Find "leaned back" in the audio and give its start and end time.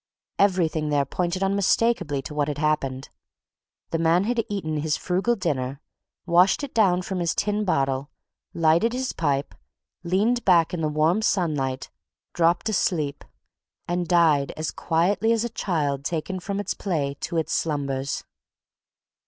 10.03-10.73